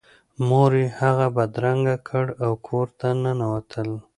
مور 0.47 0.71
یې 0.81 0.87
هغه 0.99 1.27
بدرګه 1.35 1.95
کړ 2.07 2.25
او 2.43 2.51
کور 2.67 2.87
ته 2.99 3.07
ننوتل 3.21 3.89